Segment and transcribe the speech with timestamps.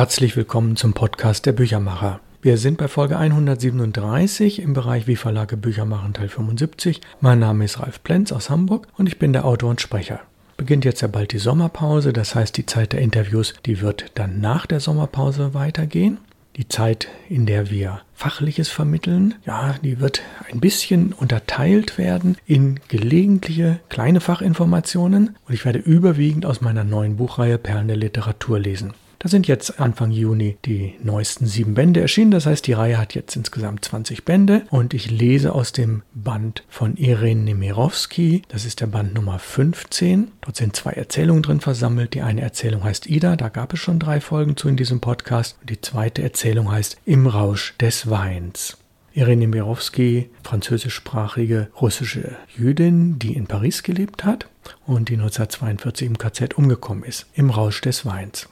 [0.00, 2.20] Herzlich willkommen zum Podcast der Büchermacher.
[2.40, 7.02] Wir sind bei Folge 137 im Bereich Wie Verlage Bücher machen Teil 75.
[7.20, 10.20] Mein Name ist Ralf Plenz aus Hamburg und ich bin der Autor und Sprecher.
[10.56, 14.40] Beginnt jetzt ja bald die Sommerpause, das heißt die Zeit der Interviews, die wird dann
[14.40, 16.16] nach der Sommerpause weitergehen.
[16.56, 22.80] Die Zeit, in der wir Fachliches vermitteln, ja, die wird ein bisschen unterteilt werden in
[22.88, 28.94] gelegentliche kleine Fachinformationen und ich werde überwiegend aus meiner neuen Buchreihe Perlen der Literatur lesen.
[29.22, 32.30] Da sind jetzt Anfang Juni die neuesten sieben Bände erschienen.
[32.30, 36.64] Das heißt, die Reihe hat jetzt insgesamt 20 Bände und ich lese aus dem Band
[36.70, 38.40] von Irene Nemirovsky.
[38.48, 40.28] Das ist der Band Nummer 15.
[40.40, 42.14] Dort sind zwei Erzählungen drin versammelt.
[42.14, 45.58] Die eine Erzählung heißt Ida, da gab es schon drei Folgen zu in diesem Podcast.
[45.60, 48.78] Und die zweite Erzählung heißt Im Rausch des Weins.
[49.12, 54.48] Irene Mirowski, französischsprachige russische Jüdin, die in Paris gelebt hat
[54.86, 58.48] und die 1942 im KZ umgekommen ist, im Rausch des Weins.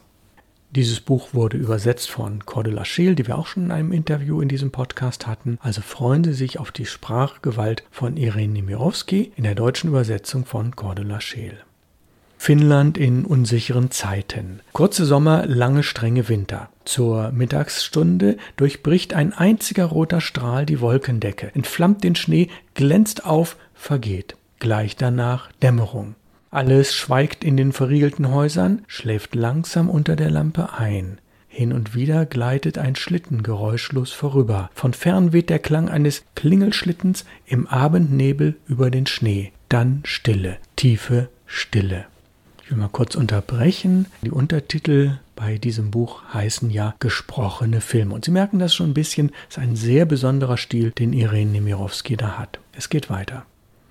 [0.71, 4.49] Dieses Buch wurde übersetzt von Cordula Scheel, die wir auch schon in einem Interview in
[4.49, 5.59] diesem Podcast hatten.
[5.63, 10.77] Also freuen Sie sich auf die Sprachgewalt von Irene Nemirovsky in der deutschen Übersetzung von
[10.77, 11.57] Cordula Scheel.
[12.37, 14.61] Finnland in unsicheren Zeiten.
[14.73, 16.69] Kurze Sommer, lange strenge Winter.
[16.85, 24.37] Zur Mittagsstunde durchbricht ein einziger roter Strahl die Wolkendecke, entflammt den Schnee, glänzt auf, vergeht.
[24.61, 26.15] Gleich danach Dämmerung.
[26.51, 31.19] Alles schweigt in den verriegelten Häusern, schläft langsam unter der Lampe ein.
[31.49, 34.71] Hin und wieder gleitet ein Schlitten geräuschlos vorüber.
[34.75, 39.53] Von fern weht der Klang eines Klingelschlittens im Abendnebel über den Schnee.
[39.69, 42.07] Dann Stille, tiefe Stille.
[42.63, 44.07] Ich will mal kurz unterbrechen.
[44.23, 48.15] Die Untertitel bei diesem Buch heißen ja gesprochene Filme.
[48.15, 49.33] Und Sie merken das schon ein bisschen.
[49.49, 52.59] Es ist ein sehr besonderer Stil, den Irene Nemirovsky da hat.
[52.73, 53.47] Es geht weiter.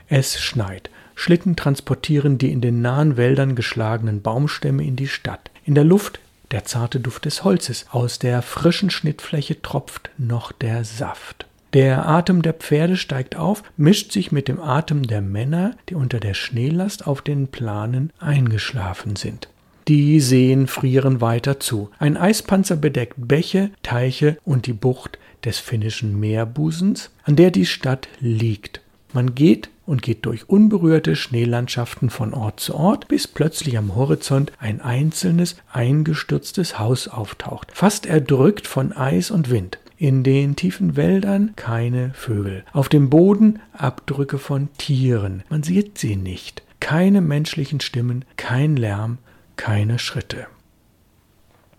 [0.08, 0.90] Es schneit.
[1.20, 5.50] Schlitten transportieren die in den nahen Wäldern geschlagenen Baumstämme in die Stadt.
[5.66, 6.20] In der Luft
[6.52, 7.88] der zarte Duft des Holzes.
[7.92, 11.46] Aus der frischen Schnittfläche tropft noch der Saft.
[11.74, 16.20] Der Atem der Pferde steigt auf, mischt sich mit dem Atem der Männer, die unter
[16.20, 19.50] der Schneelast auf den Planen eingeschlafen sind.
[19.88, 21.90] Die Seen frieren weiter zu.
[21.98, 28.08] Ein Eispanzer bedeckt Bäche, Teiche und die Bucht des finnischen Meerbusens, an der die Stadt
[28.20, 28.82] liegt.
[29.14, 34.52] Man geht und geht durch unberührte Schneelandschaften von Ort zu Ort, bis plötzlich am Horizont
[34.60, 39.80] ein einzelnes, eingestürztes Haus auftaucht, fast erdrückt von Eis und Wind.
[39.98, 42.64] In den tiefen Wäldern keine Vögel.
[42.72, 45.44] Auf dem Boden Abdrücke von Tieren.
[45.50, 46.62] Man sieht sie nicht.
[46.80, 49.18] Keine menschlichen Stimmen, kein Lärm,
[49.56, 50.46] keine Schritte.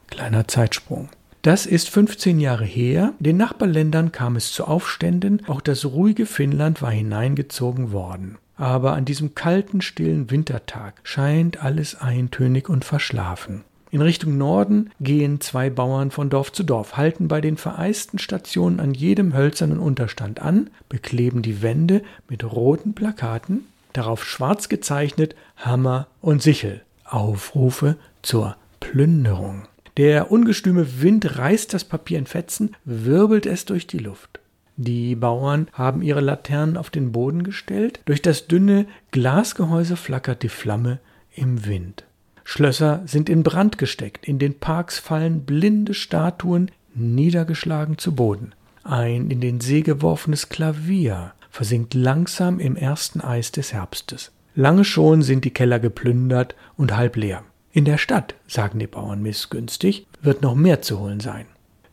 [0.08, 1.10] Kleiner Zeitsprung.
[1.42, 3.12] Das ist 15 Jahre her.
[3.20, 5.42] Den Nachbarländern kam es zu Aufständen.
[5.46, 8.38] Auch das ruhige Finnland war hineingezogen worden.
[8.56, 13.62] Aber an diesem kalten, stillen Wintertag scheint alles eintönig und verschlafen.
[13.90, 18.80] In Richtung Norden gehen zwei Bauern von Dorf zu Dorf, halten bei den vereisten Stationen
[18.80, 26.08] an jedem hölzernen Unterstand an, bekleben die Wände mit roten Plakaten, darauf schwarz gezeichnet Hammer
[26.20, 29.62] und Sichel, Aufrufe zur Plünderung.
[29.98, 34.38] Der ungestüme Wind reißt das Papier in Fetzen, wirbelt es durch die Luft.
[34.76, 40.48] Die Bauern haben ihre Laternen auf den Boden gestellt, durch das dünne Glasgehäuse flackert die
[40.48, 41.00] Flamme
[41.34, 42.04] im Wind.
[42.44, 48.54] Schlösser sind in Brand gesteckt, in den Parks fallen blinde Statuen niedergeschlagen zu Boden.
[48.84, 54.30] Ein in den See geworfenes Klavier versinkt langsam im ersten Eis des Herbstes.
[54.54, 57.42] Lange schon sind die Keller geplündert und halb leer.
[57.78, 61.46] In der Stadt, sagen die Bauern missgünstig, wird noch mehr zu holen sein.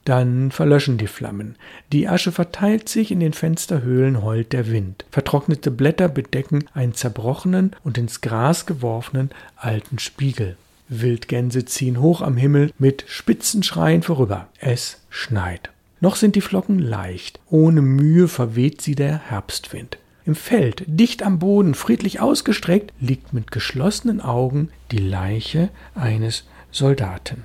[0.03, 1.57] Dann verlöschen die Flammen.
[1.91, 5.05] Die Asche verteilt sich, in den Fensterhöhlen heult der Wind.
[5.11, 10.57] Vertrocknete Blätter bedecken einen zerbrochenen und ins Gras geworfenen alten Spiegel.
[10.89, 14.47] Wildgänse ziehen hoch am Himmel mit spitzen Schreien vorüber.
[14.57, 15.69] Es schneit.
[16.01, 17.39] Noch sind die Flocken leicht.
[17.51, 19.99] Ohne Mühe verweht sie der Herbstwind.
[20.25, 27.43] Im Feld, dicht am Boden, friedlich ausgestreckt, liegt mit geschlossenen Augen die Leiche eines Soldaten.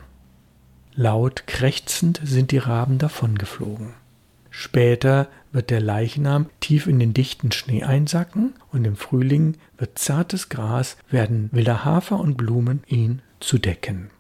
[0.95, 3.95] Laut krächzend sind die Raben davongeflogen.
[4.51, 10.49] Später wird der Leichnam tief in den dichten Schnee einsacken und im Frühling wird zartes
[10.49, 14.11] Gras, werden wilder Hafer und Blumen ihn zu decken.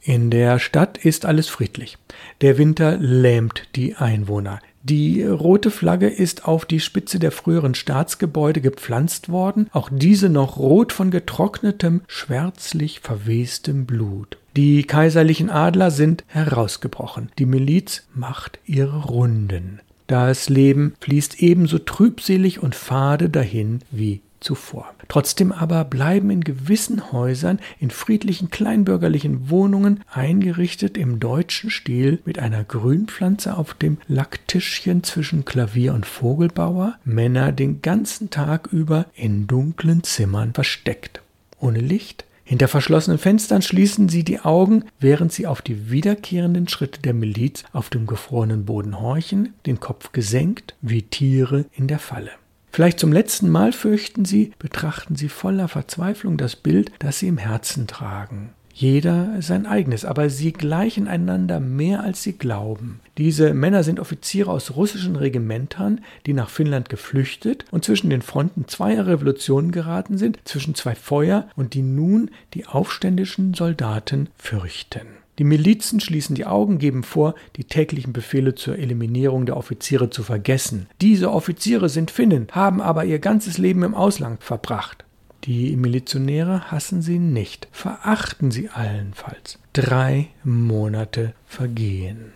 [0.00, 1.98] In der Stadt ist alles friedlich.
[2.40, 4.60] Der Winter lähmt die Einwohner.
[4.88, 10.56] Die rote Flagge ist auf die Spitze der früheren Staatsgebäude gepflanzt worden, auch diese noch
[10.56, 14.38] rot von getrocknetem, schwärzlich verwestem Blut.
[14.56, 19.80] Die kaiserlichen Adler sind herausgebrochen, die Miliz macht ihre Runden.
[20.06, 24.94] Das Leben fließt ebenso trübselig und fade dahin wie zuvor.
[25.08, 32.38] Trotzdem aber bleiben in gewissen Häusern, in friedlichen kleinbürgerlichen Wohnungen, eingerichtet im deutschen Stil mit
[32.38, 39.46] einer Grünpflanze auf dem Lacktischchen zwischen Klavier und Vogelbauer, Männer den ganzen Tag über in
[39.46, 41.22] dunklen Zimmern versteckt.
[41.60, 47.02] Ohne Licht, hinter verschlossenen Fenstern schließen sie die Augen, während sie auf die wiederkehrenden Schritte
[47.02, 52.30] der Miliz auf dem gefrorenen Boden horchen, den Kopf gesenkt, wie Tiere in der Falle.
[52.70, 57.38] Vielleicht zum letzten Mal fürchten sie, betrachten sie voller Verzweiflung das Bild, das sie im
[57.38, 58.50] Herzen tragen.
[58.78, 63.00] Jeder sein eigenes, aber sie gleichen einander mehr als sie glauben.
[63.18, 68.68] Diese Männer sind Offiziere aus russischen Regimentern, die nach Finnland geflüchtet und zwischen den Fronten
[68.68, 75.17] zweier Revolutionen geraten sind, zwischen zwei Feuer und die nun die aufständischen Soldaten fürchten.
[75.38, 80.24] Die Milizen schließen die Augen, geben vor, die täglichen Befehle zur Eliminierung der Offiziere zu
[80.24, 80.88] vergessen.
[81.00, 85.04] Diese Offiziere sind Finnen, haben aber ihr ganzes Leben im Ausland verbracht.
[85.44, 89.60] Die Milizionäre hassen sie nicht, verachten sie allenfalls.
[89.72, 92.32] Drei Monate vergehen.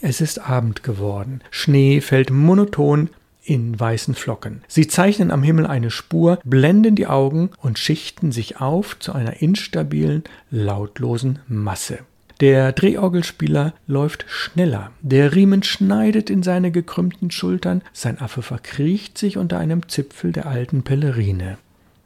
[0.00, 1.42] Es ist Abend geworden.
[1.50, 3.10] Schnee fällt monoton
[3.48, 4.62] in weißen Flocken.
[4.68, 9.40] Sie zeichnen am Himmel eine Spur, blenden die Augen und schichten sich auf zu einer
[9.40, 12.00] instabilen, lautlosen Masse.
[12.40, 14.92] Der Drehorgelspieler läuft schneller.
[15.00, 17.82] Der Riemen schneidet in seine gekrümmten Schultern.
[17.92, 21.58] Sein Affe verkriecht sich unter einem Zipfel der alten Pellerine.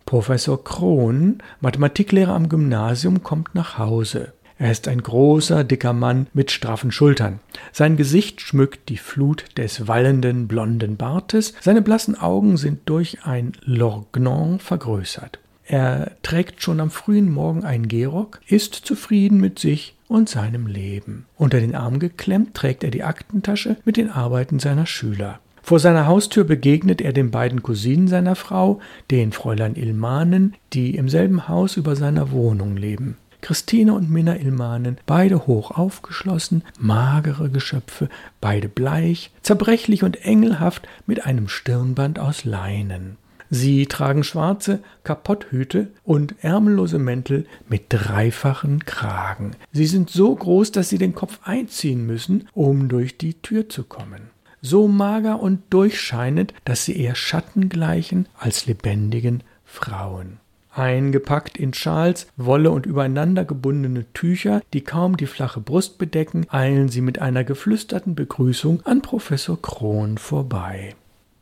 [0.06, 4.32] Professor Krohn, Mathematiklehrer am Gymnasium, kommt nach Hause.
[4.62, 7.40] Er ist ein großer, dicker Mann mit straffen Schultern.
[7.72, 13.54] Sein Gesicht schmückt die Flut des wallenden, blonden Bartes, seine blassen Augen sind durch ein
[13.64, 15.40] Lorgnon vergrößert.
[15.64, 21.26] Er trägt schon am frühen Morgen einen Gehrock, ist zufrieden mit sich und seinem Leben.
[21.36, 25.40] Unter den Arm geklemmt trägt er die Aktentasche mit den Arbeiten seiner Schüler.
[25.60, 28.78] Vor seiner Haustür begegnet er den beiden Cousinen seiner Frau,
[29.10, 33.16] den Fräulein Ilmanen, die im selben Haus über seiner Wohnung leben.
[33.42, 38.08] Christine und Minna Ilmanen, beide hoch aufgeschlossen, magere Geschöpfe,
[38.40, 43.18] beide bleich, zerbrechlich und engelhaft mit einem Stirnband aus Leinen.
[43.50, 49.50] Sie tragen schwarze Kapotthüte und ärmellose Mäntel mit dreifachen Kragen.
[49.72, 53.84] Sie sind so groß, dass sie den Kopf einziehen müssen, um durch die Tür zu
[53.84, 54.30] kommen.
[54.62, 60.38] So mager und durchscheinend, dass sie eher Schatten gleichen als lebendigen Frauen.
[60.74, 66.88] Eingepackt in Schals, Wolle und übereinander gebundene Tücher, die kaum die flache Brust bedecken, eilen
[66.88, 70.94] sie mit einer geflüsterten Begrüßung an Professor Kron vorbei.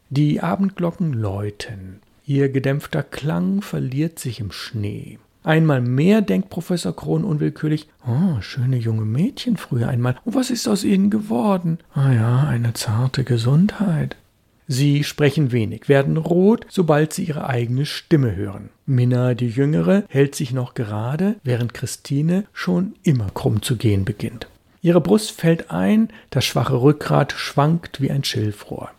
[0.09, 2.01] Die Abendglocken läuten.
[2.27, 5.19] Ihr gedämpfter Klang verliert sich im Schnee.
[5.43, 10.17] Einmal mehr denkt Professor Kron unwillkürlich, oh, schöne junge Mädchen früher einmal.
[10.25, 11.79] Und was ist aus ihnen geworden?
[11.95, 14.17] Ah ja, eine zarte Gesundheit.
[14.73, 18.69] Sie sprechen wenig, werden rot, sobald sie ihre eigene Stimme hören.
[18.87, 24.47] Minna, die Jüngere, hält sich noch gerade, während Christine schon immer krumm zu gehen beginnt.
[24.81, 28.93] Ihre Brust fällt ein, das schwache Rückgrat schwankt wie ein Schilfrohr.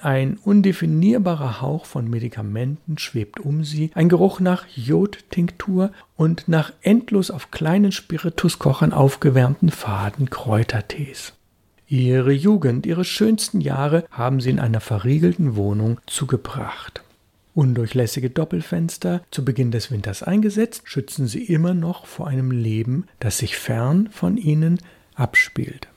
[0.00, 7.32] Ein undefinierbarer Hauch von Medikamenten schwebt um sie, ein Geruch nach Jodtinktur und nach endlos
[7.32, 11.32] auf kleinen Spirituskochern aufgewärmten faden Kräutertees.
[11.88, 17.02] Ihre Jugend, ihre schönsten Jahre haben sie in einer verriegelten Wohnung zugebracht.
[17.54, 23.38] Undurchlässige Doppelfenster, zu Beginn des Winters eingesetzt, schützen sie immer noch vor einem Leben, das
[23.38, 24.78] sich fern von ihnen
[25.14, 25.88] abspielt.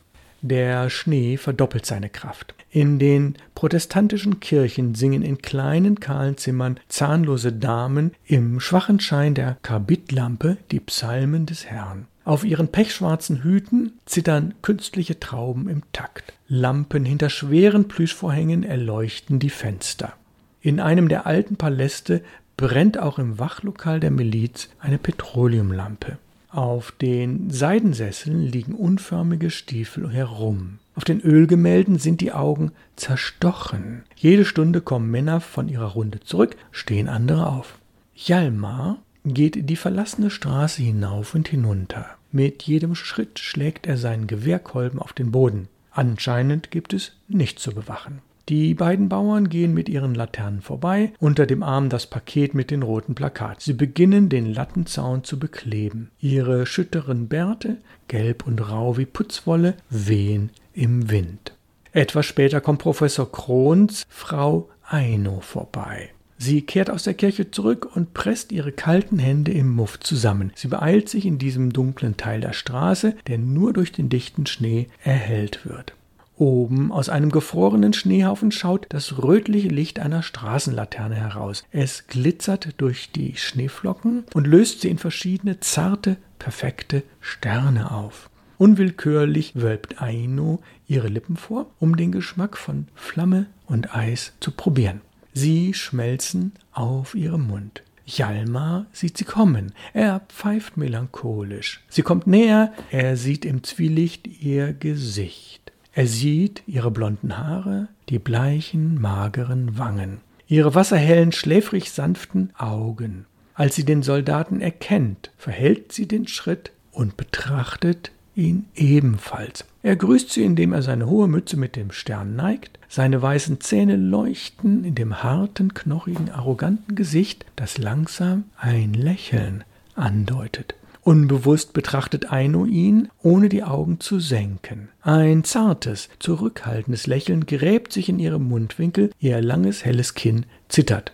[0.41, 2.53] Der Schnee verdoppelt seine Kraft.
[2.71, 9.57] In den protestantischen Kirchen singen in kleinen kahlen Zimmern zahnlose Damen im schwachen Schein der
[9.63, 12.05] Karbidlampe die Psalmen des Herrn.
[12.29, 16.31] Auf ihren pechschwarzen Hüten zittern künstliche Trauben im Takt.
[16.47, 20.13] Lampen hinter schweren Plüschvorhängen erleuchten die Fenster.
[20.61, 22.21] In einem der alten Paläste
[22.55, 26.19] brennt auch im Wachlokal der Miliz eine Petroleumlampe.
[26.51, 30.77] Auf den Seidensesseln liegen unförmige Stiefel herum.
[30.93, 34.03] Auf den Ölgemälden sind die Augen zerstochen.
[34.15, 37.79] Jede Stunde kommen Männer von ihrer Runde zurück, stehen andere auf.
[38.13, 42.18] Hjalmar geht die verlassene Straße hinauf und hinunter.
[42.31, 45.67] Mit jedem Schritt schlägt er seinen Gewehrkolben auf den Boden.
[45.91, 48.21] Anscheinend gibt es nichts zu bewachen.
[48.49, 52.81] Die beiden Bauern gehen mit ihren Laternen vorbei, unter dem Arm das Paket mit den
[52.81, 53.59] roten Plakaten.
[53.59, 56.09] Sie beginnen den Lattenzaun zu bekleben.
[56.19, 61.53] Ihre schütteren Bärte, gelb und rau wie Putzwolle, wehen im Wind.
[61.91, 66.09] Etwas später kommt Professor Krons Frau Eino vorbei.
[66.41, 70.53] Sie kehrt aus der Kirche zurück und presst ihre kalten Hände im Muff zusammen.
[70.55, 74.87] Sie beeilt sich in diesem dunklen Teil der Straße, der nur durch den dichten Schnee
[75.03, 75.93] erhellt wird.
[76.37, 81.65] Oben aus einem gefrorenen Schneehaufen schaut das rötliche Licht einer Straßenlaterne heraus.
[81.71, 88.29] Es glitzert durch die Schneeflocken und löst sie in verschiedene zarte, perfekte Sterne auf.
[88.57, 95.01] Unwillkürlich wölbt Aino ihre Lippen vor, um den Geschmack von Flamme und Eis zu probieren.
[95.39, 97.81] Sie schmelzen auf ihrem Mund.
[98.03, 99.71] Hjalmar sieht sie kommen.
[99.93, 101.79] Er pfeift melancholisch.
[101.87, 105.71] Sie kommt näher, er sieht im Zwielicht ihr Gesicht.
[105.93, 110.19] Er sieht ihre blonden Haare, die bleichen, mageren Wangen,
[110.49, 113.25] ihre wasserhellen, schläfrig sanften Augen.
[113.53, 119.63] Als sie den Soldaten erkennt, verhält sie den Schritt und betrachtet ihn ebenfalls.
[119.81, 122.79] Er grüßt sie, indem er seine hohe Mütze mit dem Stern neigt.
[122.89, 129.63] Seine weißen Zähne leuchten in dem harten, knochigen, arroganten Gesicht, das langsam ein Lächeln
[129.95, 130.75] andeutet.
[131.01, 134.89] Unbewusst betrachtet Aino ihn, ohne die Augen zu senken.
[135.01, 141.13] Ein zartes, zurückhaltendes Lächeln gräbt sich in ihrem Mundwinkel, ihr langes, helles Kinn zittert.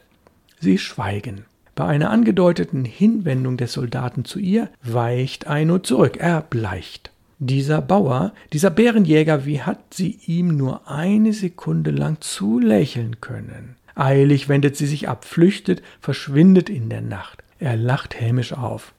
[0.59, 1.45] Sie schweigen.
[1.75, 7.11] Bei einer angedeuteten Hinwendung des Soldaten zu ihr weicht Aino zurück, er bleicht.
[7.39, 13.75] Dieser Bauer, dieser Bärenjäger, wie hat sie ihm nur eine Sekunde lang zulächeln können?
[13.93, 17.43] Eilig wendet sie sich ab, flüchtet, verschwindet in der Nacht.
[17.59, 18.93] Er lacht hämisch auf.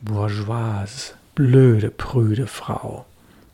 [0.00, 3.06] Bourgeoise, blöde, prüde Frau.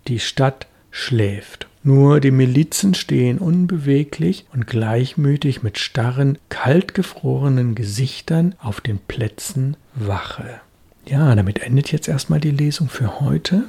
[0.06, 1.66] Die Stadt schläft.
[1.84, 10.60] Nur die Milizen stehen unbeweglich und gleichmütig mit starren, kaltgefrorenen Gesichtern auf den Plätzen Wache.
[11.06, 13.64] Ja, damit endet jetzt erstmal die Lesung für heute.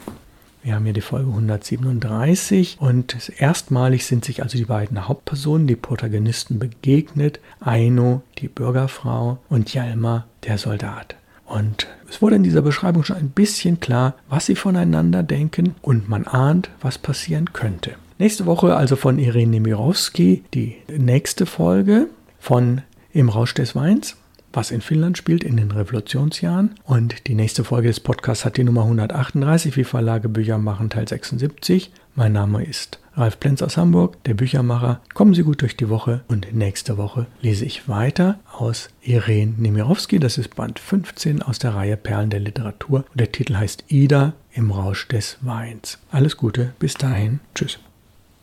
[0.61, 5.77] Wir haben hier die Folge 137 und erstmalig sind sich also die beiden Hauptpersonen, die
[5.77, 7.39] Protagonisten, begegnet.
[7.61, 11.15] Aino, die Bürgerfrau und Jalma, der Soldat.
[11.45, 16.09] Und es wurde in dieser Beschreibung schon ein bisschen klar, was sie voneinander denken und
[16.09, 17.95] man ahnt, was passieren könnte.
[18.17, 22.81] Nächste Woche also von Irene Nemirovsky die nächste Folge von
[23.13, 24.17] Im Rausch des Weins
[24.53, 26.75] was in Finnland spielt in den Revolutionsjahren.
[26.83, 31.07] Und die nächste Folge des Podcasts hat die Nummer 138, wie Verlage Bücher machen, Teil
[31.07, 31.91] 76.
[32.15, 35.01] Mein Name ist Ralf Plenz aus Hamburg, der Büchermacher.
[35.13, 40.19] Kommen Sie gut durch die Woche und nächste Woche lese ich weiter aus Irene Nemirovsky.
[40.19, 44.33] Das ist Band 15 aus der Reihe Perlen der Literatur und der Titel heißt Ida
[44.53, 45.99] im Rausch des Weins.
[46.11, 47.39] Alles Gute, bis dahin.
[47.55, 47.79] Tschüss.